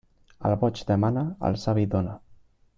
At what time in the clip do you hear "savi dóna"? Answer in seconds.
1.67-2.19